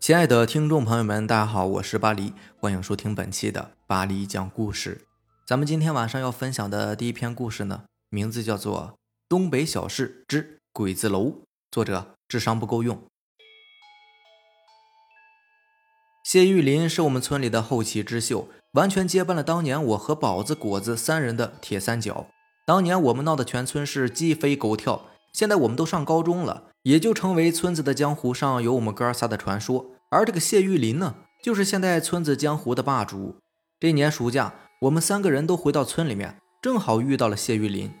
[0.00, 5.02] 亲爱的听众朋友们，大家好，我是巴黎，欢迎收听本期的巴黎讲故事。
[5.46, 8.94] 咱们今天晚上要分享的第一篇故事呢，名字叫做
[9.28, 11.24] 《东北小事之鬼子楼》，
[11.70, 12.98] 作者智商不够用。
[16.24, 22.26] 谢玉林是我们村里的后起之秀，完全接班了当年我和宝子、果子三人的铁三角。
[22.64, 25.04] 当年我们闹得全村是鸡飞狗跳，
[25.34, 26.69] 现在我们都上高中了。
[26.82, 33.36] 也就成为村子的江湖上有我们哥仨的传说，而这个谢玉林呢，就是现在村子江湖的霸主。
[33.78, 37.92] 这年暑假，我们三个人都回到村里面，正好遇到了谢玉林。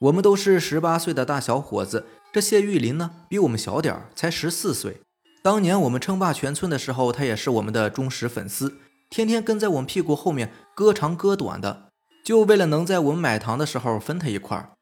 [0.00, 5.00] 我们都是十八岁的大小伙子，这谢玉林呢，比我们小点儿，才十四岁。
[5.42, 8.78] 当年我们称霸全村的时候，他也是我们的忠实粉丝，
[9.08, 11.88] 天天跟在我们屁股后面割长割短的，
[12.24, 14.72] 就为了能在我们买糖的时候分他一块儿。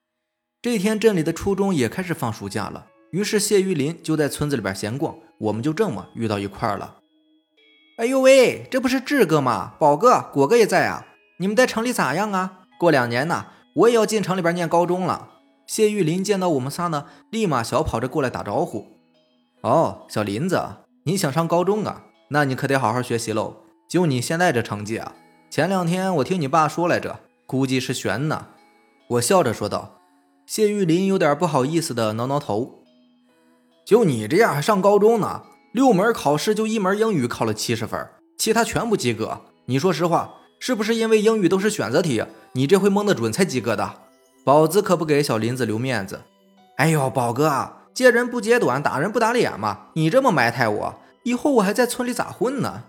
[0.70, 6.97] 这天，镇里的初中也开始放暑假了，于是谢玉林就在村子里边闲逛，我们就这么遇到一块了。
[7.97, 9.72] 哎呦喂，这不是志哥吗？
[9.78, 11.06] 宝哥、果哥也在啊！
[11.39, 12.64] 你们在城里咋样啊？
[12.78, 13.46] 过两年呢，
[13.77, 15.30] 我也要进城里边念高中了。
[15.66, 18.89] 谢玉林见到我们仨呢，立马小跑着过来打招呼。
[19.62, 20.62] 哦，小林子，
[21.05, 22.02] 你想上高中啊？
[22.28, 23.62] 那你可得好好学习喽。
[23.89, 25.14] 就你现在这成绩啊，
[25.48, 28.48] 前两天我听你爸说来着，估计是悬呢。
[29.08, 29.94] 我笑着说道。
[30.48, 32.82] 谢玉林有点不好意思的挠挠头，
[33.84, 35.42] 就你这样还上高中呢？
[35.72, 39.42] 六门考试就一门英语考了七十分，其他全部及格。
[39.66, 42.24] 你说实话，是不是因为英语都是选择题，
[42.55, 43.96] 你这回蒙得准才及格的？
[44.42, 46.22] 宝子可不给小林子留面子。
[46.78, 49.88] 哎呦，宝哥，揭人不揭短，打人不打脸嘛！
[49.92, 52.84] 你这么埋汰我，以后我还在村里咋混呢？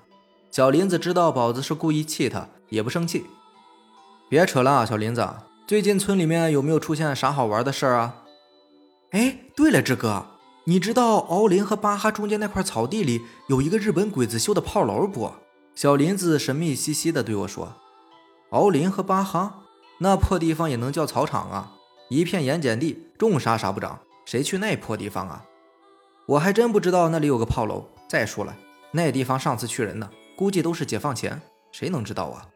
[0.50, 3.26] 小林子知道宝子是故意气他，也不生气。
[4.30, 5.28] 别扯了，小林子。
[5.70, 8.24] 最近村里面有没有出现啥好玩的事儿啊？
[9.12, 10.26] 哎，对了，志哥，
[10.64, 15.32] 你知道敖林和巴哈中间那块草地里有一个日本鬼子修的炮楼不？
[15.76, 17.76] 小林子神秘兮兮的对我说
[18.50, 19.60] ：“敖林和巴哈
[20.00, 21.74] 那破地方也能叫草场啊？
[22.10, 25.46] 一片盐碱地，种啥啥不长，谁去那破地方啊？
[26.26, 27.86] 我还真不知道那里有个炮楼。
[28.08, 28.58] 再说了，
[28.90, 31.40] 那地方上次去人呢，估计都是解放前，
[31.72, 32.48] 谁能知道啊？”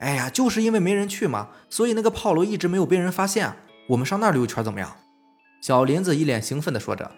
[0.00, 3.54] 哎呀，就是因为没人去嘛，所以那个炮楼一直没有被人发现。
[3.90, 4.96] 我们上那儿溜一圈怎么样？
[5.60, 7.10] 小林子一脸兴奋地说着。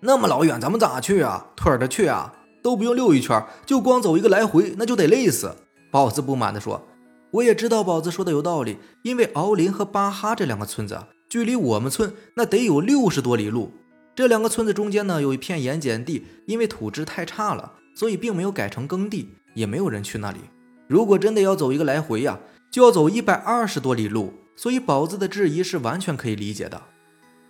[0.00, 1.46] 那么老远，咱们咋去啊？
[1.56, 2.34] 腿着去啊？
[2.62, 5.56] 都不用溜一圈，就光走一个来回，那就得累死。
[5.90, 6.86] 宝子不满地说。
[7.30, 10.98] 我也知道宝子说的有道理，因为敖林和巴哈这两个村子
[11.28, 13.72] 距离我们村那得有六十多里路。
[14.14, 20.40] 这两个村子中间呢有一片盐碱地，因为土质太差了，所以并没有改成耕地，也没有人去那里。
[20.90, 26.82] 如果真的要走一个来回呀，就要走一百二十多里路，所以宝子的质疑是完全可以理解的。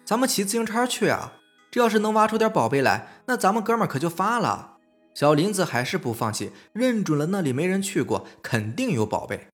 [0.05, 1.33] 咱们骑自行车去啊，
[1.71, 4.73] 这要是能挖出点宝贝来，那咱们哥们可就发了。
[5.15, 9.49] 小林子还是不放弃，认准了那里没人去过，肯定有宝贝。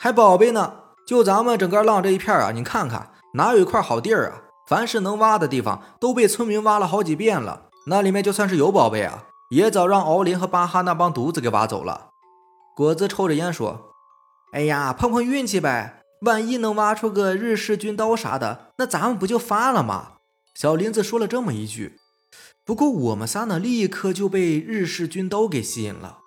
[0.00, 0.74] 还宝贝呢？
[1.06, 4.42] 就咱们整个浪这一片啊，你看看哪有一块好地儿啊？
[4.66, 12.09] 凡是能挖的地方都被村民挖了好几遍了，那里面就算是有宝贝啊，也早让敖林和巴哈那帮犊子给挖走了。
[12.76, 13.92] 果子抽着烟说
[14.52, 20.14] ：“哎呀，碰碰运气呗，万一能挖出个日式军刀啥的，那咱们不就发了吗？”
[20.54, 21.98] 小林子说了这么一句。
[22.64, 26.18] 不过我们仨呢，立刻就被日式军刀给吸引了。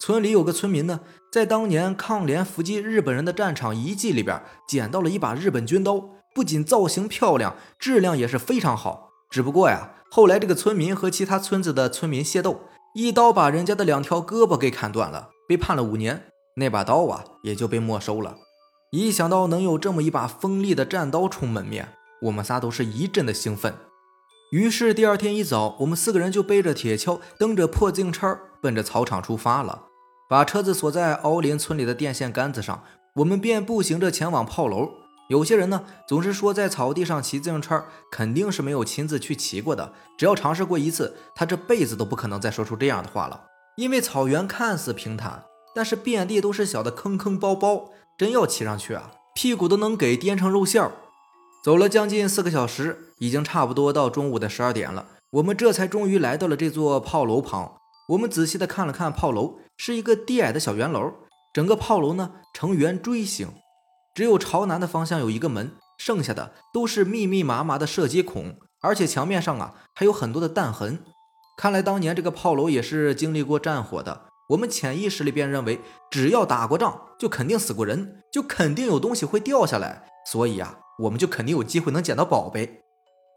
[0.00, 1.00] 村里有个村民呢，
[1.32, 9.10] 在当年抗联伏击日本人的战场遗迹里边捡到了一把日本军刀，不仅造型漂亮，质量也是非常好。
[9.30, 12.62] 只不过呀，后来这个村民和其他村子的村民械斗，
[12.94, 15.30] 一刀把人家的两条胳膊给砍断了。
[15.48, 16.26] 被判了五年，
[16.56, 18.36] 那把刀啊也就被没收了。
[18.90, 21.88] 一想到能有这么一把锋利的战刀充门面，
[22.22, 23.74] 我们仨都是一阵的兴奋。
[24.50, 29.84] 于是第二天一早，我们四个人就背着铁锹，蹬着破自行车，奔着草场出发了。
[30.28, 32.82] 把车子锁在敖林村里的电线杆子上，
[33.16, 34.90] 我们便步行着前往炮楼。
[35.28, 43.44] 有些人呢总是说，在草地上骑自行车肯定是没有亲自去骑过的，只要尝试过一次，他这辈子都不可能再说出这样的话了。
[43.78, 50.90] 因为草原看似平坦，但是遍地都是小的坑坑包包，真要骑上去啊，屁股都能给颠成肉馅儿。
[51.62, 57.78] 走了将近四个小时，已经差不多到中午的十二点了，我们这才终于来到了这座炮楼旁。
[58.08, 61.12] 我们仔细的看了看炮楼，是一个低矮的小圆楼，
[61.54, 63.46] 整个炮楼呢呈圆锥形，
[64.12, 71.04] 只有朝南的方向有一个门，剩下的都是密密麻麻的射击孔，而且墙面上啊还有很多的弹痕。
[71.58, 74.26] 看来当年这个炮楼也是经历过战火的。
[74.50, 82.82] 我们潜意识里便认为，只要打过仗，就肯定死过人，就肯定有东西会掉下来，所以啊，我们就肯定有机会能捡到宝贝。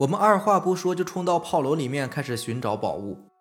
[0.01, 3.31] 我们二话不说就冲到炮楼里面开始寻找宝物。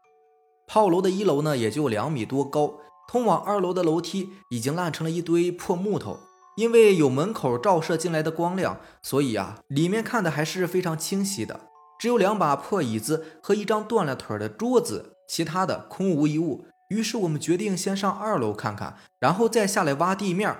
[0.67, 6.21] 炮楼的一楼呢，也就两米多高，通往二楼的楼梯已经烂成了一堆破木头。
[6.56, 11.69] 因为有门口照射进来的光亮，所以啊，里面看的还是非常清晰的。
[12.00, 16.64] 只有两把破椅子和一张断了腿的桌子，其他的空无一物。
[16.88, 20.56] 于是我们决定先上二楼看看，然后再下来挖地面。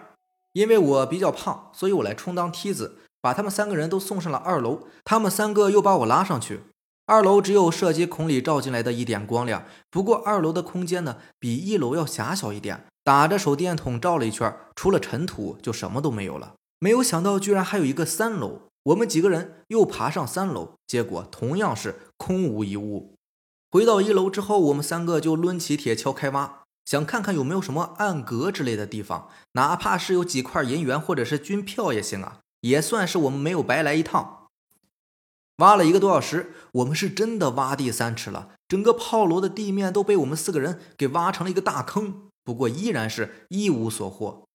[0.53, 4.87] 因为我比较胖，所以我来充当梯子，把他们三个人都送上了二楼。
[5.03, 6.61] 他们三个又把我拉上去。
[7.07, 12.85] 二楼只有射击孔里照进来的一点光亮，不过二楼的空间呢，比一楼要狭小一点。
[13.03, 16.53] 打着手电筒照了一圈，除了尘土，就什么都没有了。
[16.79, 18.70] 没有想到，居然还有一个三楼。
[18.85, 23.15] 我们几个人又爬上三楼，结果同样是空无一物。
[23.71, 34.49] 回到一楼之后，我们三个就抡起铁锹开挖，想看看有没有什么暗格之类的地方，哪怕是有几块银元或者是军票也行啊，也算是我们没有白来一趟。
[35.59, 42.31] 挖了一个多小时，我们是真的挖地三尺了，整个炮楼的地面都被我们四个人给挖成了一个大坑。
[42.43, 44.49] 不过依然是一无所获。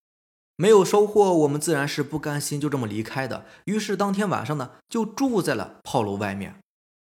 [0.57, 3.43] 没有收获，我们自然是不甘心就这么离开的。
[3.65, 6.55] 于是当天晚上呢，就住在了炮楼外面。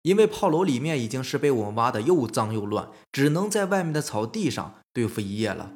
[0.03, 5.73] 因为炮楼里面已经是被我们挖的又脏又乱，只能在外面的草地上对付一夜了。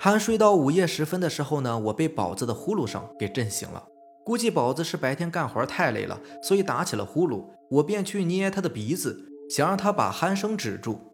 [0.00, 3.84] 酣睡到午夜时分的时候呢，我被宝子的呼噜声给震醒了。
[4.24, 7.46] 估计宝子是白天干活太累了，所以打起了呼噜。
[7.70, 11.05] 我便去捏他的鼻子，想让他把鼾声止住。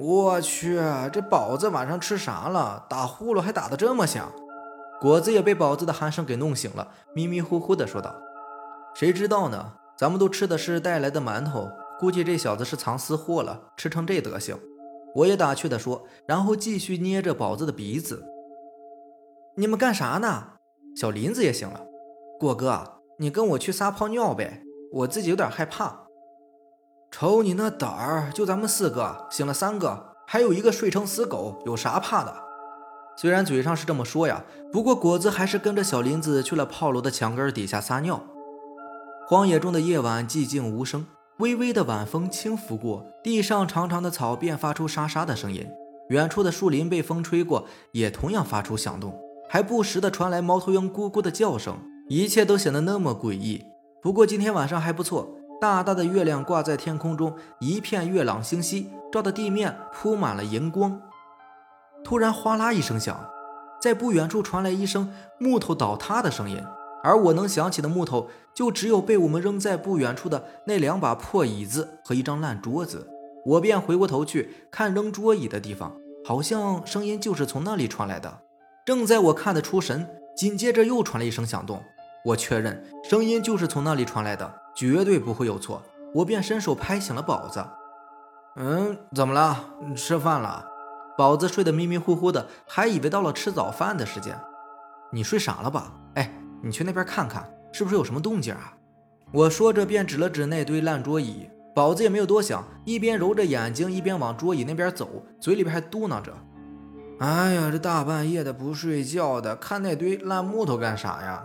[0.00, 0.80] 我去，
[1.12, 2.86] 这宝子晚上吃啥了？
[2.88, 4.32] 打呼噜还打得这么响。
[5.00, 8.14] 果子也被宝子的鼾声给弄醒了，迷迷糊糊的说道
[8.94, 9.72] ：“谁知道呢？
[9.96, 11.68] 咱们都吃的是带来的馒头，
[11.98, 14.56] 估计这小子是藏私货了，吃成这德行。”
[15.16, 18.24] 我也打趣的说，然后继续捏着宝子的鼻子。
[19.56, 20.44] 你们干啥呢？
[20.94, 21.80] 小林子也醒了。
[22.38, 24.62] 果哥，你跟我去撒泡尿呗，
[24.92, 26.07] 我自己有点害怕。
[27.10, 32.34] 瞅你那胆儿，就咱们四个醒了三个，还有一个睡成死狗，有啥怕的？
[33.16, 38.22] 虽然嘴上是这么说呀，不过果子还是跟着小林子去了炮楼的墙根底下撒尿。
[39.26, 41.06] 荒野中的夜晚寂静无声，
[41.38, 45.66] 微微的晚风轻拂过，地上长长的草便发出沙沙的声音。
[46.10, 49.18] 远处的树林被风吹过，也同样发出响动，
[49.48, 51.76] 还不时的传来猫头鹰咕咕的叫声，
[52.08, 53.64] 一切都显得那么诡异。
[54.00, 55.34] 不过今天晚上还不错。
[55.60, 61.00] 大大的月亮挂在天空中，一片月朗星稀，照的地面铺满了银光。
[62.04, 63.28] 突然，哗啦一声响，
[63.82, 66.62] 在不远处传来一声木头倒塌的声音。
[67.02, 73.08] 而我能想起的木头，就只有被我们扔在不远处的那两把破椅子和一张烂桌子。
[73.44, 78.40] 我便回过头去看扔桌椅的地方，好像声音就是从那里传来的。
[78.84, 81.82] 正在我看得出神，紧接着又传来一声响动。
[82.24, 84.52] 我确认声音就是从那里传来的。
[84.78, 85.82] 绝对不会有错，
[86.14, 87.64] 我便伸手拍醒了宝子。
[88.54, 89.64] 嗯，怎么了？
[89.96, 90.64] 吃饭了？
[91.16, 94.40] 宝子睡得迷迷糊糊的，还以为到了吃早饭的时间。
[95.10, 95.92] 你睡傻了吧？
[96.14, 96.32] 哎，
[96.62, 98.72] 你去那边看看，是不是有什么动静啊？
[99.32, 101.50] 我说着便指了指那堆烂桌椅。
[101.74, 105.08] 宝子也没有多想，一边揉着眼睛，一边往桌椅那边走，
[105.40, 106.32] 嘴里边还嘟囔着
[107.18, 111.44] ：“哎呀，这大半夜的不睡觉的，看那堆烂木头干啥呀？”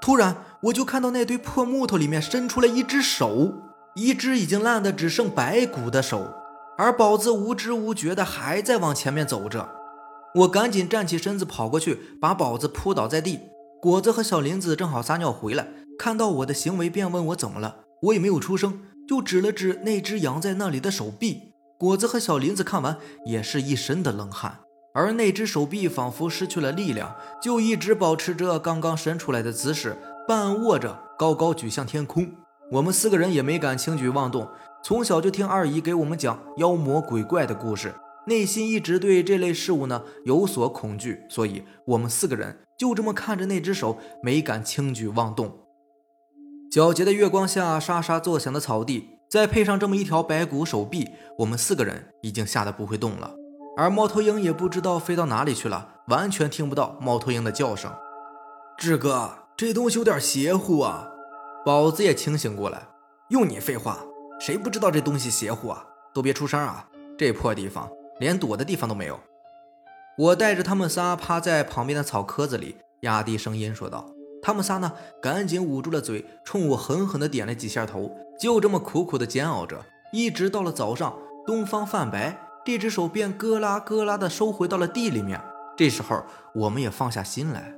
[0.00, 0.34] 突然，
[0.64, 3.52] 我就看到那堆破木头里面伸出了一只手，
[3.94, 6.34] 一只已经烂的只剩白骨的手，
[6.76, 9.70] 而宝子无知无觉的还在往前面走着。
[10.34, 13.40] 我赶紧站起身子跑过去，把宝子扑倒在地。
[13.80, 15.66] 果子和小林子正好撒尿回来，
[15.98, 21.54] 看到我的行为便问我怎么了，我也没有出声，就指了指那只扬在那里的手臂。
[21.78, 24.60] 果子和小林子看完也是一身的冷汗。
[24.92, 29.96] 而那只手臂仿佛失去了力量，就一直保持着刚刚伸出来的姿势，
[30.30, 32.30] 半卧着，高高举向天空。
[32.70, 34.48] 我们四个人也没敢轻举妄动。
[34.80, 37.92] 从小就听二姨给我们讲妖魔鬼怪的故事，
[38.28, 45.52] 内心一直对这类事物呢有所恐惧，所以我们四个人就这么看着那只手，没敢轻举妄动。
[46.70, 51.08] 皎洁的月光下，沙沙作响的草地，再配上这么一条白骨手臂，
[51.38, 53.34] 我们四个人已经吓得不会动了。
[53.76, 57.92] 而猫头鹰也不知道飞到哪里去了，完全听不到猫头鹰的叫声。
[58.78, 59.30] 志哥，
[59.60, 61.06] 这东西有点邪乎啊！
[61.66, 62.80] 宝子也清醒过来，
[63.28, 63.98] 用你废话，
[64.40, 65.84] 谁不知道这东西邪乎啊？
[66.14, 66.88] 都别出声啊！
[67.18, 67.86] 这破地方
[68.20, 69.20] 连躲的地方都没有。
[70.16, 74.08] 我带着他们仨趴在旁边的草棵子里，压低声音说道
[74.40, 85.38] ：“他们仨呢，赶紧捂住了嘴，冲我狠狠地点了几下头，就这么苦苦地煎熬着，一直到了早上，东方泛白。”这只手便咯啦咯啦地收回到了地里面。
[85.76, 86.24] 这时候，
[86.54, 87.74] 我们也放下心来。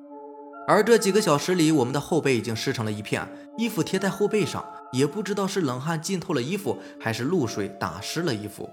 [0.66, 3.28] 而这几个小时里，我们的后背已经湿成了一片，
[3.58, 8.70] 衣服贴在后背上，也不知道是冷汗浸透了衣服，还是露水打湿了衣服。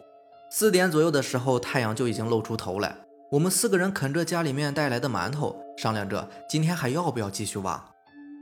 [0.51, 2.95] 四点左右的时候，太阳就已经露出头来。
[3.31, 7.83] 我们四个人啃着家里面带来的馒头，商量着今天还要不要继续挖。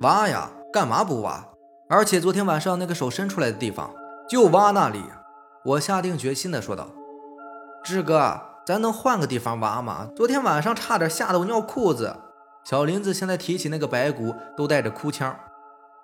[0.02, 1.48] 挖呀，干嘛不挖？
[1.90, 3.94] 而且昨天晚上那个手伸出来的地方，
[4.30, 5.02] 就挖那里。
[5.64, 6.90] 我下定决心的说道
[7.84, 10.10] ：“志哥，咱能换个地方挖吗？
[10.16, 12.16] 昨天晚上差点吓得我尿裤子。”
[12.70, 15.34] 小林子现在提起那个白骨都带着哭腔，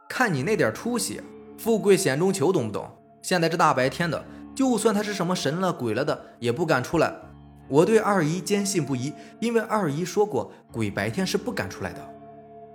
[0.07, 1.21] 看你那点出息，
[1.57, 2.89] 富贵险中求，懂不懂？
[3.21, 4.23] 现在这大白天的，
[4.55, 7.13] 就算他是什么神了鬼了的，也不敢出来。
[7.67, 11.99] 我对二姨坚信不疑，因为二姨说过，鬼白天是不敢出来的。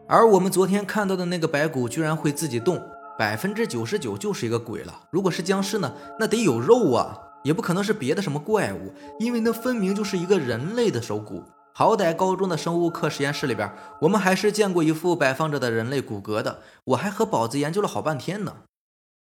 [0.06, 2.78] 而我们昨天看到的那个白骨居然会自己动，
[3.18, 5.04] 百分之九十九就是一个鬼了。
[5.10, 11.42] 如果是僵尸呢，那得有肉啊，也不可能是别的什么怪物，因为那分明就是一个人类的手骨。
[11.78, 16.60] 好歹高中的生物课实验室里边，我们还是见过一副摆放着的人类骨骼的。
[16.86, 18.64] 我还和宝子研究了好半天呢。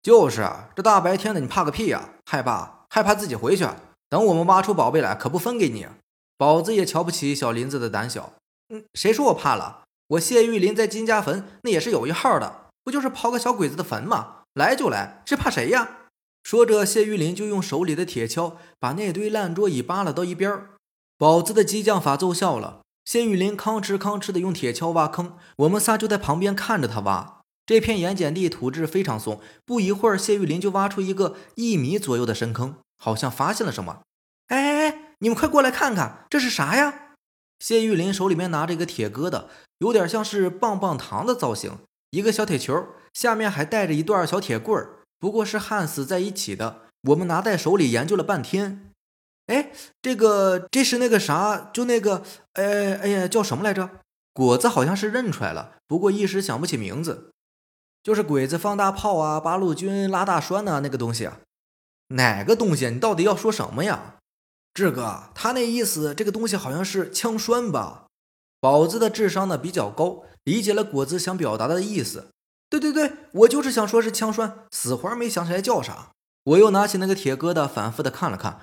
[0.02, 2.11] 就是啊，这大白天的，你怕个屁呀！
[2.26, 2.85] 害怕？
[2.90, 3.66] 害怕自己回去。
[4.11, 5.87] 等我们挖出宝贝来，可不分给你。
[6.37, 8.35] 宝子也瞧不起小林子的胆小。
[8.68, 9.85] 嗯，谁说我怕了？
[10.09, 14.42] 我谢玉林在金家坟那也是有一号的，不就是刨个小鬼子的坟吗？
[14.52, 16.00] 来就来，是怕谁呀？
[16.42, 20.66] 说着，谢玉林就用手里的铁锹把那堆烂桌椅扒拉到一边。
[21.22, 27.42] 宝子的激将法奏效了，谢玉林吭哧吭哧的用铁锹挖坑，我们仨就在旁边看着他挖。
[27.64, 34.00] 这片盐碱地土质非常松，不一会儿，谢玉林就挖出一个一米左右的深坑，好像发现了什么。
[34.48, 37.12] 哎哎哎，你们快过来看看，这是啥呀？
[37.60, 39.44] 谢玉林手里面拿着一个铁疙瘩，
[39.78, 41.78] 有点像是棒棒糖的造型，
[42.10, 46.80] 一个小铁球，下面还带着一段小铁棍儿，不过是焊死在一起的。
[47.10, 48.91] 我们拿在手里研究了半天。
[49.52, 52.23] 哎，这个这是那个啥，就那个，
[52.54, 53.90] 哎哎呀，叫什么来着？
[54.32, 57.30] 果子好像是认出来了，不过一时想不起名字。
[58.02, 61.38] 就是鬼子放大炮啊，八路军拉大栓呐，那个东西啊，
[62.09, 62.88] 哪个东西？
[62.88, 64.16] 你到底要说什么呀？
[64.73, 68.06] 志哥，他那意思，这个东西好像是枪栓吧？
[68.59, 72.28] 宝子的智商呢比较高，理解了果子想表达的意思。
[72.71, 76.12] 对对对，我就是想说是枪栓，死活没想起来叫啥。
[76.44, 78.59] 我又拿起那个铁疙瘩，反复的看了看。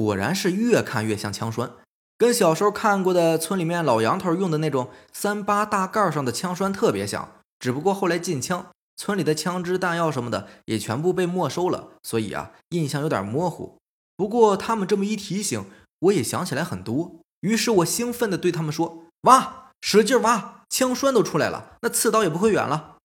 [0.00, 1.72] 果然是越看越像枪栓，
[2.16, 7.32] 跟小时候看过的村里面老杨头用的那种三八大盖上的枪栓特别像。
[7.58, 13.78] 只不过后来禁枪，村里的枪支弹药什么的也全部被没收了，所以啊，印象有点模糊。
[14.16, 15.66] 不过他们这么一提醒，
[16.00, 17.16] 我也想起来很多。
[17.40, 22.96] 于是我兴奋地对他们说：“挖，使劲挖，枪栓都出来了，那刺刀也不会远了。”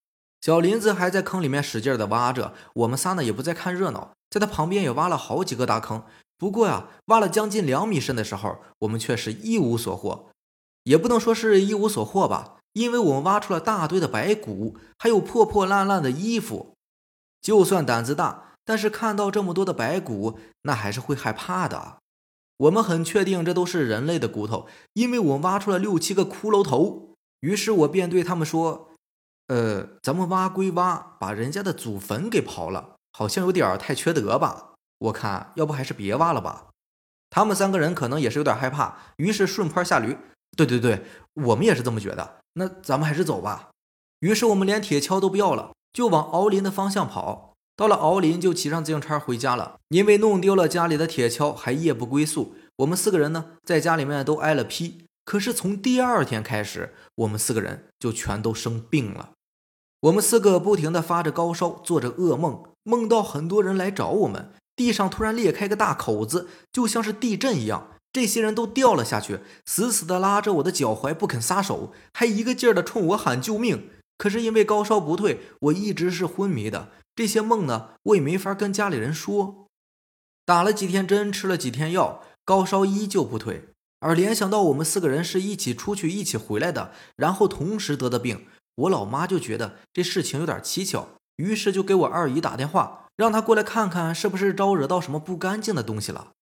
[0.41, 6.03] 小林子还在坑里面使劲地挖着，我们仨呢也不再看热闹，在他旁边也挖了好几个大坑。
[6.37, 10.29] 不过呀，挖了将近两米深的时候，我们却是一无所获，
[10.83, 16.75] 也不能说是一无所获吧，因为我们挖出了大堆的白骨，还有破破烂烂的衣服。
[17.41, 21.97] 就算胆子大，但是看到这么多的白骨，那还是会害怕的。
[22.57, 27.15] 我们很确定这都是人类的骨头，因为我们挖出了六七个骷髅头。
[27.39, 28.89] 于是我便对他们说
[29.47, 36.67] ：“呃，咱们挖归挖，把人家的祖坟给刨了，好像有点太缺德吧。”我看要不还是别挖了吧。
[37.29, 40.17] 他们三个人可能也是有点害怕，于是顺坡下驴。
[40.55, 42.37] 对对对，我们也是这么觉得。
[42.53, 43.69] 那咱们还是走吧。
[44.21, 47.53] 于是我们连铁锹都不要了，就往敖林的方向跑。
[47.75, 49.79] 到了敖林，就骑上自行车回家了。
[49.89, 52.55] 因为弄丢了家里的铁锹，还夜不归宿。
[52.77, 55.05] 我们四个人呢，在家里面都挨了批。
[55.25, 59.31] 可是从第二天开始，我们四个人就全都生病了。
[59.99, 64.53] 我们四个不停的发着高烧，做着噩梦，梦到很多人来找我们。
[64.77, 67.89] 地上突然裂开个大口子，就像是地震一样。
[68.13, 73.89] 这些人都掉了下去，死死地拉着我的脚踝不肯撒手，还一个劲儿地冲我喊救命。
[74.17, 76.89] 可是因为高烧不退，我一直是昏迷的。
[77.15, 79.67] 这些梦呢，我也没法跟家里人说。
[80.45, 83.69] 打了几天针，吃了几天药，高烧依旧不退。
[83.99, 93.06] 而联想到我们四个人是一起出去、一起回来的，然后同时得的病，我老妈就觉得这事情有点蹊跷，于是就给我二姨打电话。
[93.17, 96.33] 让他过来看看，是不是招惹到什么不干净的东西了。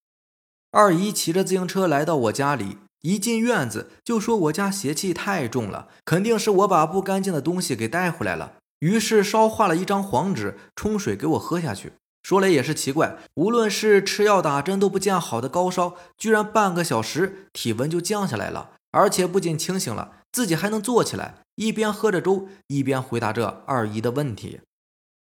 [0.72, 8.55] 二姨骑着自行车来到我家里，一进院子就说我家邪气太重了，肯定是我把不干净的东西给带回来了。
[8.79, 11.94] 于是烧化了一张黄纸，冲水给我喝下去。
[12.22, 24.60] 说来也是奇怪，无论是吃药打针都不见好的高烧，居然半个小时体温就降下来了，而且不仅清醒了，自己还能坐起来，一边喝着粥，一边回答着二姨的问题。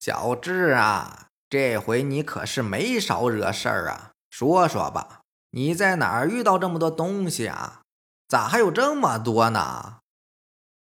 [0.00, 1.28] 小智啊。
[1.54, 4.10] 这回你可是没少惹事儿啊！
[4.28, 5.20] 说说吧，
[5.50, 7.82] 你在哪儿遇到这么多东西啊？
[8.26, 10.00] 咋还有这么多呢？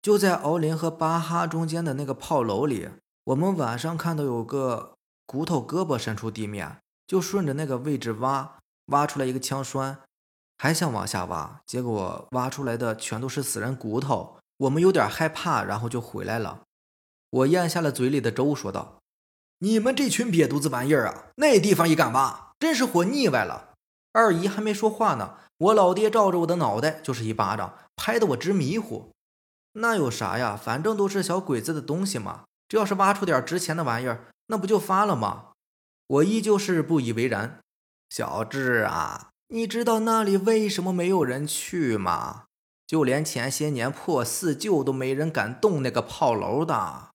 [0.03, 2.91] 就在敖林和巴哈中间的那个炮楼里，
[3.25, 4.93] 我们晚上看到有个
[5.25, 10.01] 骨头胳膊伸出地面，就顺着那个位置挖，挖出来一个枪栓，
[10.59, 14.37] 还想往下挖，结果挖出来的全都是死人骨头。
[14.59, 16.65] 我们有点害怕，然后就回来了。
[17.31, 18.99] 我咽下了嘴里的粥，说道
[19.61, 23.71] ：“你们这群瘪犊子玩意儿啊，那地方也敢挖，真是活腻歪了。”
[24.13, 29.13] 二姨还没说话呢，我老爹照着我的脑袋就是一巴掌，拍得我直迷糊。
[29.75, 30.59] 那有啥呀？
[30.61, 32.45] 反正都是小鬼子的东西嘛。
[32.69, 35.53] 这要是挖出点值钱的玩意儿，那不就发了吗？
[36.07, 37.61] 我依旧是不以为然。
[38.09, 42.47] 小智啊，你知道那里为什么没有人去吗？
[42.87, 47.11] 就连前些年破四旧都没人敢动那个炮楼的。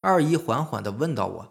[0.00, 1.48] 二姨缓缓地问到我：“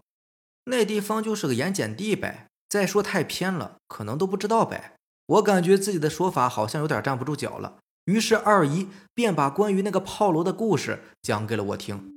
[0.69, 2.47] 那地方就是个盐碱地呗。
[2.69, 4.93] 再说太偏了，可能都不知道呗。”
[5.27, 7.75] 我感觉自己的说法好像有点站不住脚了。
[8.05, 12.11] 于是二姨便把关于那个炮楼的故事讲给了我听。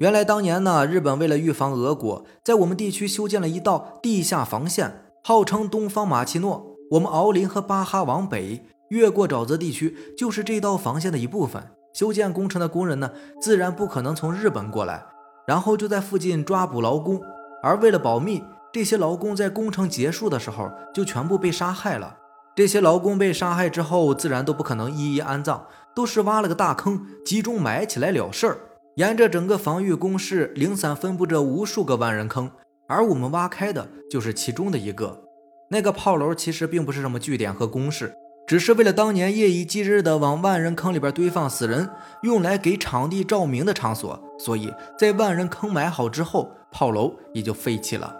[0.00, 6.74] 原来当年呢，日本为了预防俄国，在我们地区修建了一道地下防线，号称东方马奇诺。
[6.92, 11.70] 我们敖林和巴哈往北越过沼泽地区，就是这道防线的一部分。
[11.94, 15.06] 修建工程的工人呢，自然不可能从日本过来，
[15.46, 17.22] 然后就在附近抓捕劳工。
[17.66, 22.16] 而为了保密，这些劳工在工程结束的时候就全部被杀害了。
[22.54, 28.58] 这些劳工被杀害之后，自然都不可能一一安葬，都是挖了个大坑，集中埋起来了事儿。
[28.94, 32.48] 沿着整个防御工事，零散分布着无数个万人坑，
[32.86, 35.24] 而我们挖开的就是其中的一个。
[35.68, 38.14] 那个炮楼其实并不是什么据点和工事，
[38.46, 41.90] 只是为了当年夜以继日的往万人坑里边堆放死人，
[42.22, 44.22] 用来给场地照明的场所。
[44.38, 48.14] 所以在万人坑埋好之后，炮楼也就废弃了。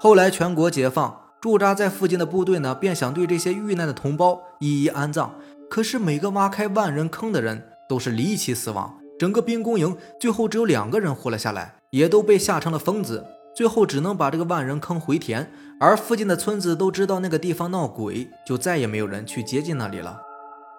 [0.00, 1.20] 后来全国解放。
[1.38, 5.34] 驻扎在附近的部队呢，便想对这些遇难的同胞一一安葬。
[5.68, 13.26] 可是每个挖开万人坑的人都是离奇死亡，整个兵工营最后只有两个人活了下来，也都被吓成了疯子。
[13.54, 15.52] 最后只能把这个万人坑回填。
[15.78, 20.22] 而附近的村子都知道那个地方闹鬼，就再也没有人去接近那里了。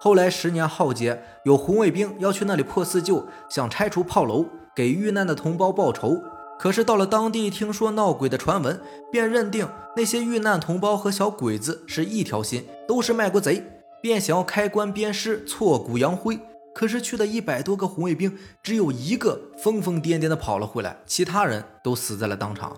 [0.00, 6.20] 后来十年浩劫，有红卫兵要去那里破四旧，想拆除炮楼，给遇难的同胞报仇。
[6.58, 8.80] 可是到了当地，听说闹鬼的传闻，
[9.12, 13.62] 便认定那些遇难同胞和小鬼子是一条心，都是卖国贼，
[14.00, 16.38] 便想要开棺鞭尸，挫骨扬灰。
[16.74, 22.76] 可是去的一百多个红卫兵，只有一个疯疯癫癫的跑了回来，其他人都死在了当场，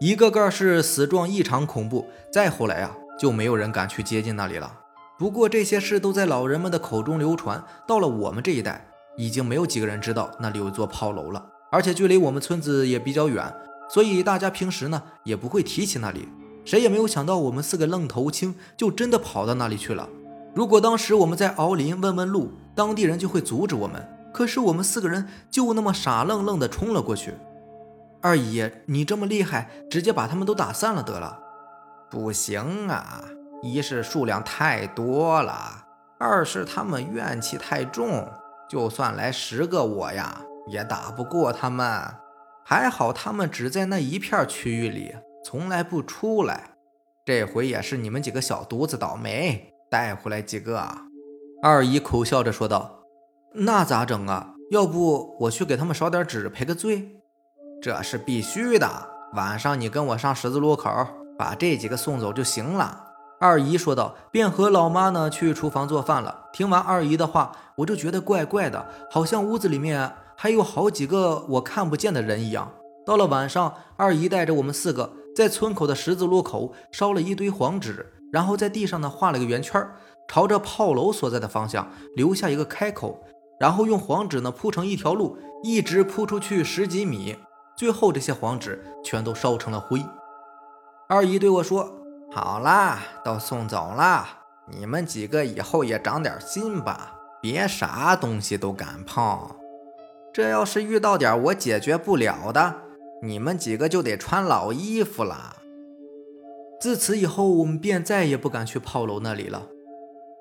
[0.00, 2.06] 一个个是死状异常恐怖。
[2.30, 4.72] 再后来啊，就没有人敢去接近那里了。
[5.18, 8.86] 不过这些事都在老人们的口中流传，到了我们这一代，
[9.16, 11.44] 已经没有几个人知道那里有一座炮楼了。
[11.70, 13.54] 而且距离我们村子也比较远，
[13.88, 16.28] 所以大家平时呢也不会提起那里。
[16.64, 20.08] 谁也没有想到，我们四个愣头青就真的跑到那里去了。
[20.54, 24.06] 如果当时我们在敖林问问路，当地人就会阻止我们。
[24.32, 27.34] 可是我们四个人就那么傻愣愣地冲了过去。
[28.20, 31.38] 二姨，你这么厉害，直接把他们都打散了得了。
[32.10, 33.24] 不行啊，
[33.62, 35.86] 一是数量太多了，
[36.18, 38.28] 二是他们怨气太重。
[38.68, 40.42] 就算来十个我呀。
[40.68, 42.02] 也打不过他们，
[42.64, 46.72] 还好他们只在那一片区域里，从来不出来。
[47.24, 50.82] 这回也是你们几个小犊子倒霉，带回来几个。
[51.62, 53.00] 二姨苦笑着说道
[53.52, 54.54] ：“那咋整啊？
[54.70, 57.20] 要不我去给他们烧点纸赔个罪？
[57.82, 58.88] 这是必须的。
[59.34, 60.90] 晚上你跟我上十字路口，
[61.38, 63.06] 把这几个送走就行了。”
[63.40, 66.48] 二姨说道，便和老妈呢去厨房做饭了。
[66.52, 70.12] 听完二姨的话，我就觉得怪怪的，好像屋子里面……
[70.40, 72.72] 还有好几个我看不见的人一样。
[73.04, 79.84] 到了晚上，二姨带着我们四个在村口的十字路口烧了一堆黄纸，然后在地上呢画了个圆圈，
[80.28, 83.18] 朝着炮楼所在的方向留下一个开口，
[83.58, 87.36] 然后用黄纸呢铺成一条路，一直铺出去十几米，
[87.76, 90.00] 最后这些黄纸全都烧成了灰。
[91.08, 91.90] 二姨对我说
[92.30, 94.24] ：“好啦，都送走了，
[94.68, 99.36] 你们几个以后也长点心吧，别啥东西都敢碰。”
[100.32, 102.76] 这要是遇到点我解决不了的，
[103.22, 105.56] 你们几个就得穿老衣服了。
[106.80, 109.66] 自此以后，我们便再也不敢去炮楼那里了。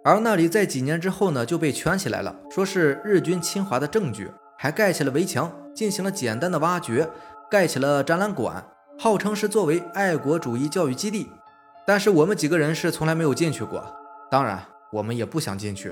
[0.04, 7.10] 而那里在几年之后呢，就被圈起来了，说是日军侵华的证据，还盖起了围墙，进行了简单的挖掘，
[7.50, 8.64] 盖起了展览馆，
[9.00, 11.28] 号称是作为爱国主义教育基地。
[11.86, 13.84] 但是我们几个人是从来没有进去过，
[14.30, 15.92] 当然，我们也不想进去。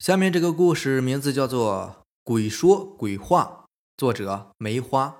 [0.00, 3.66] 下面这个故事名字叫做《鬼说鬼话》，
[3.98, 5.18] 作者梅花。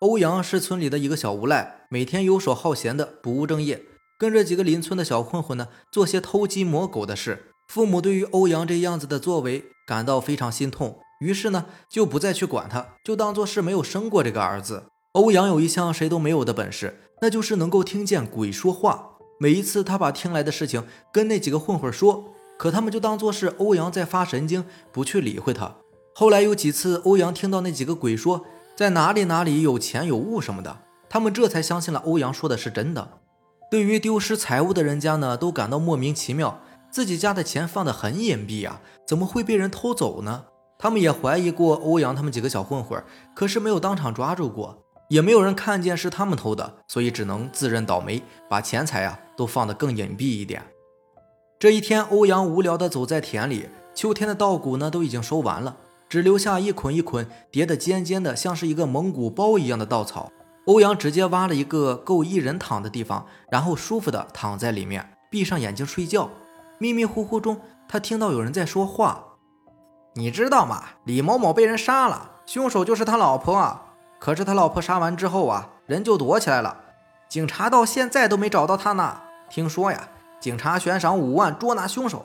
[0.00, 3.82] 欧阳是村里的一个小无赖，每天游手好闲的，不务正业。
[4.18, 7.50] 跟着几个邻村的小混混呢，做些偷鸡摸狗的事。
[7.68, 14.84] 父母对于欧阳这样子的作为感到非常心痛，于是呢，就不再去管他，就当做是没有生过这个儿子。
[15.12, 19.12] 欧阳有一项谁都没有的本事，那就是能够听见鬼说话。
[19.40, 25.74] 每一次他把听来的事情跟那几个混混说，可他们就当做是欧阳在发神经，不去理会他。
[26.14, 33.08] 后来有几次，欧阳听到那几个鬼说在哪里哪里有钱有物什么的，他们这才相信了欧阳说的是真的。
[33.70, 40.44] 对于丢失财物的人家呢，都感到莫名其妙，自己家的钱放得很隐蔽呀，怎么会被人偷走呢？
[40.78, 43.02] 他们也怀疑过欧阳他们几个小混混，
[43.34, 50.62] 可是没有当场抓住过，也没有人看见是他们偷的，所以只能自认倒霉，把钱财啊都放得更隐蔽一点。
[51.58, 55.74] 这一天，欧阳无聊地走在田里，秋天的稻谷呢都已经收完了。
[56.06, 60.30] 只留下一捆一捆叠得尖尖的，像是一个蒙古包一样的稻草。
[60.66, 66.28] 欧阳直接挖了一个够一人躺的地方，然后舒服的躺在里面，闭上眼睛睡觉。
[66.78, 69.24] 迷迷糊糊中，他听到有人在说话
[70.14, 70.82] ：“你知道吗？
[71.04, 73.80] 李某某被人杀了，凶手就是他老婆。
[74.18, 76.82] 可是他老婆杀完之后啊，人就躲起来了，
[77.30, 79.22] 警察到现在都没找到他呢。
[79.48, 80.08] 听说呀，
[80.46, 82.24] 警察悬赏五万捉拿凶手。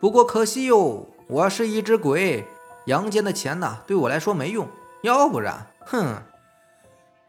[0.00, 2.48] 不过可惜哟，我是一只鬼。”
[2.86, 4.68] 阳间的钱呢，对我来说没用。
[5.04, 6.20] 要不然，哼！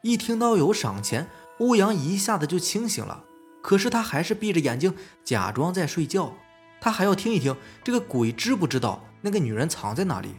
[0.01, 1.27] 一听到有赏钱，
[1.59, 3.21] 欧阳一下子就清醒了。
[3.61, 6.33] 可是他还是闭着眼睛，假装在睡觉。
[6.81, 10.33] 他还要听一听这个鬼知不知道那个女人藏在哪里。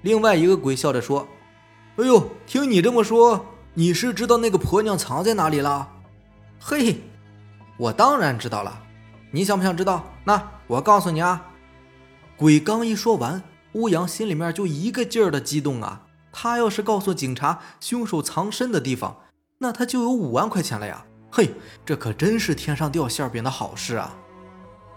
[0.00, 1.28] 另外一个鬼笑着说
[1.94, 5.88] ：“哎呦，听你这么说，你是知道那个婆娘藏在哪里了
[6.58, 6.96] ？”“嘿，
[7.76, 8.82] 我当然知道了。
[9.32, 10.04] 你想不想知道？
[10.24, 11.48] 那我告诉你啊。”
[12.38, 13.42] 鬼刚一说完。
[13.74, 16.02] 欧阳心里面就一个劲儿的激动啊！
[16.30, 19.16] 他要是告诉警察凶手藏身的地方，
[19.56, 21.06] 那他就有五万块钱了呀！
[21.30, 24.14] 嘿，这可真是天上掉馅饼的好事啊！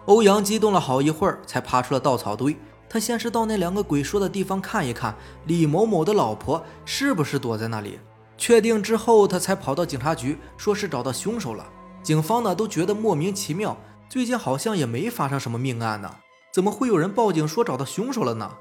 [0.07, 2.57] 欧阳激动了好一会儿，才爬出了稻草堆。
[2.89, 7.97] 他先是到那两个鬼说的地方看一看，李某某的老婆是不是躲在那里。
[8.37, 11.65] 确定之后，他才跑到警察局，说是找到凶手了。
[12.03, 16.15] 警方呢都觉得莫名其妙，最近好像也没发生什么命案呢，
[16.53, 18.57] 怎么会有人报警说找到凶手了呢？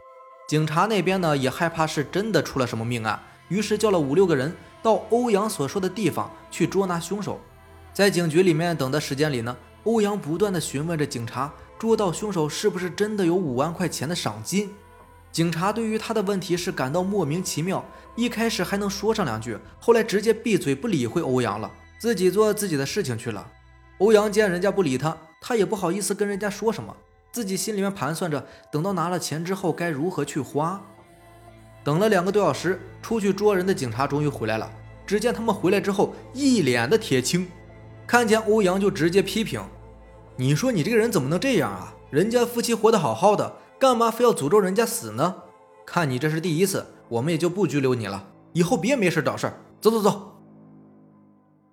[0.49, 7.39] 警察那边呢也害怕是真的出了什么命案，于是叫了五六个人到欧阳所说的地方去捉拿凶手。
[7.93, 14.71] 在警局里面等的时间里呢，欧阳不断的询问着警察，捉到凶手是不是真的有五万块钱的赏金？
[15.31, 17.85] 警察对于他的问题是感到莫名其妙，
[18.17, 23.47] 一开始还能说上两句，后来直接闭嘴不理会欧阳了，自己做自己的事情去了。
[23.99, 26.97] 欧阳见人家不理他，他也不好意思跟人家说什么。
[27.31, 30.81] 自己心里面盘算着，等到拿了钱之后该如何去花。
[31.85, 34.71] 等了两个多小时，出去捉人的警察终于回来了。
[35.07, 37.47] 只见他们回来之后，一脸的铁青，
[38.07, 39.63] 看见欧阳就直接批评
[40.37, 41.95] ：“你说你这个人怎么能这样啊？
[42.09, 45.43] 人家夫妻活得好好的，干嘛非要诅咒人家死呢？
[45.85, 48.29] 看你这是第一次，我们也就不拘留你了。
[48.55, 50.39] 以后别没事找事儿，走走走。”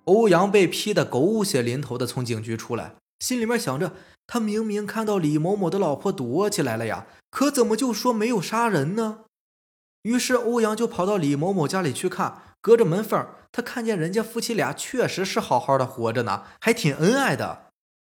[0.05, 2.95] 欧阳被批得狗血淋头的从警局出来。
[3.21, 3.93] 心里面想着，
[4.25, 9.19] 他明明看到李某某的老婆躲起来了呀，可怎么就说没有杀人呢？
[10.01, 17.67] 于是欧阳就跑到李某某家里去看，隔着门缝，他看见人家夫妻俩确实是好好的活着呢，还挺恩爱的。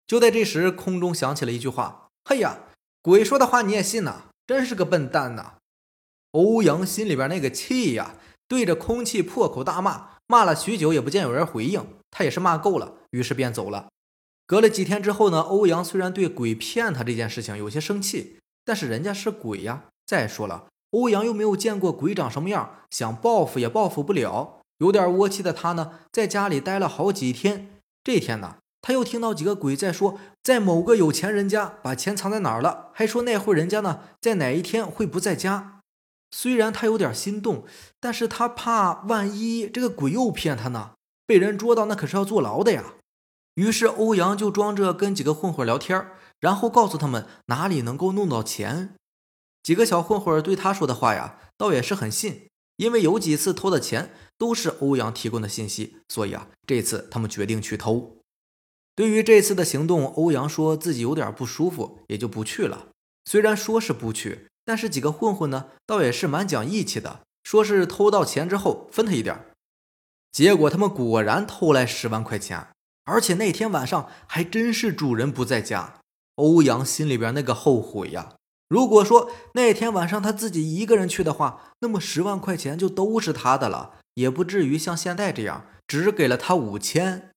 [0.07, 2.59] 就在这时，空中响起了一句话：“嘿呀，
[3.01, 4.23] 鬼说的话你也信呐？
[4.47, 5.55] 真是个笨蛋呐！”
[6.31, 8.15] 欧阳心里边那个气呀，
[8.47, 13.89] 对着空气破口大骂，骂了许久也不见有人回应，他也是骂够了，于是便走了。
[14.51, 18.35] 隔了几天之后呢，欧阳虽然对鬼骗他这件事情有些生气，
[18.65, 19.83] 但是人家是鬼呀。
[20.05, 24.59] 再说了，欧阳又没有见过鬼长什么样，想报复也报复不了。
[24.79, 27.79] 有点窝气的他呢，在家里待了好几天。
[28.03, 35.79] 这天呢，他又听到几个鬼在说，在某个有钱人家把钱藏在哪儿了，还说那户人家呢，在哪一天会不在家。
[36.31, 37.63] 虽然他有点心动，
[38.01, 40.91] 但是他怕万一这个鬼又骗他呢，
[41.25, 42.95] 被人捉到那可是要坐牢的呀。
[43.55, 46.07] 于是欧阳就装着跟几个混混聊天，
[46.39, 48.95] 然后告诉他们哪里能够弄到钱。
[49.61, 58.17] 几个小混混对他说的话呀，倒也是很信，因为有几次偷的钱都是欧阳提供的信息，所以啊，这次他们决定去偷。
[58.95, 62.87] 对于这次的行动，欧阳说自己有点不舒服，也就不去了。
[63.25, 69.45] 虽然说是不去，但是几个混混呢，倒也是蛮讲义气的，说是偷到钱之后分他一点。
[70.31, 72.69] 结果他们果然偷来十万块钱。
[73.11, 75.95] 而且那天晚上还真是主人不在家，
[76.35, 78.35] 欧阳心里边那个后悔呀！
[78.69, 87.31] 如果说那天晚上他自己一个人去的话，那么十万块钱就都是他的了，也不至于像现在这样只给了他五千。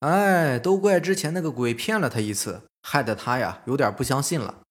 [0.00, 4.62] 哎，都怪之前那个鬼骗了他一次，害得他呀有点不相信了。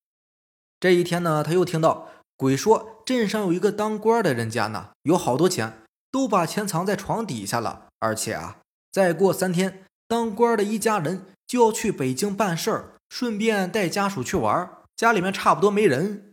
[0.81, 8.57] 这一天呢，他又听到鬼说镇上有一个当官的人家呢，有好多钱，都把钱藏在床底下了，而且啊，
[8.91, 16.31] 再过三天，当官的一家人就要去北京办事儿，顺便带家属去玩，家里面差不多没人。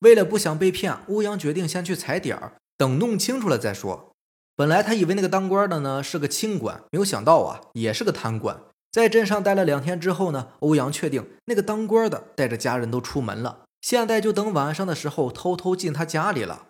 [0.00, 4.12] 为了不想被骗，欧阳决定先去踩点儿，等弄清楚了再说。
[4.54, 8.60] 本来他以为那个当官的呢是个清官，没有想到啊也是个贪官。
[8.90, 16.66] 在镇上待了两天之后呢，欧阳确定那个当官的带着家人都出门了，现在就等晚上的时候偷偷进他家里了。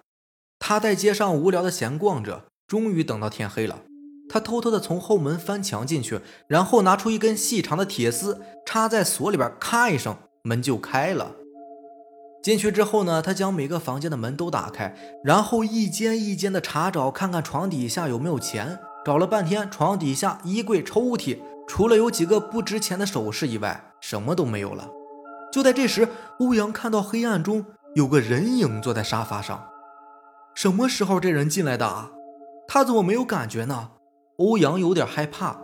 [0.59, 3.83] 他在街上无聊的闲逛着，终于等到天黑了。
[4.33, 11.33] 他偷偷的从后门翻墙进去，然后拿出一根细长的铁丝插在锁里边，咔一声，门就开了。
[12.43, 18.79] 进去之后呢，他将每个房间的门都打开，然后一间一间的查找，看看床底下有没有钱。
[19.05, 24.89] 找了半天，床底下、衣柜、抽屉，除了有几个不值钱的首饰以外，什么都没有了。
[25.53, 29.67] 就在这时，欧阳看到黑暗中有个人影坐在沙发上。
[30.55, 32.13] 什么时候这人进来的啊？
[32.67, 33.91] 他怎么没有感觉呢？
[34.43, 35.61] 欧阳有点害怕。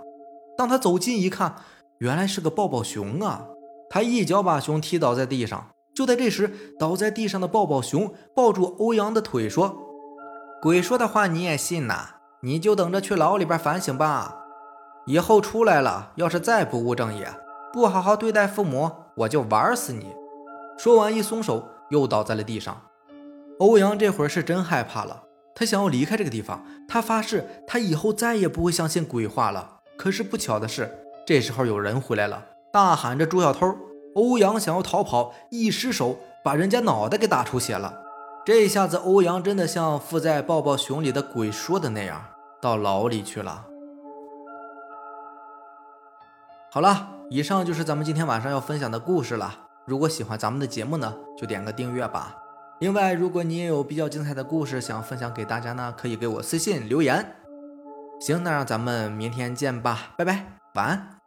[0.56, 1.56] 当他走近一看，
[1.98, 3.46] 原来是个抱抱熊啊！
[3.90, 5.70] 他一脚把熊踢倒在地上。
[5.94, 9.76] 就在这时，倒在地上的抱抱熊抱住欧阳的腿，说
[10.62, 12.20] ：“鬼说的话你也信呐？
[12.42, 14.36] 你就等着去牢里边反省吧。
[15.06, 17.28] 以后出来了，要是再不务正业，
[17.72, 20.14] 不好好对待父母，我就玩死你！”
[20.78, 22.80] 说完，一松手，又倒在了地上。
[23.58, 25.24] 欧阳这会儿是真害怕了，
[25.58, 29.80] 他想要离开这个地方，他发誓他以后再也不会相信鬼话了。
[29.96, 30.88] 可是不巧的是，
[31.26, 33.76] 这时候有人回来了，大喊着：“朱小偷！”
[34.14, 37.92] 欧阳想要逃跑，一失手把人家脑袋给打出血了。
[38.46, 42.24] 这下子，欧阳真的像附在抱抱熊里的鬼说的那样，
[42.62, 43.66] 到牢里去了。
[46.70, 49.52] 好了，以上就是咱们今天晚上要分享的故事了。
[49.84, 52.36] 如果喜欢咱们的节目呢，就点个订阅吧。
[52.80, 57.34] 另外，如果你也有比较精彩的故事想分享给大家呢，可以给我私信留言。
[58.20, 61.17] 行，那让咱们明天见吧，拜拜，晚安。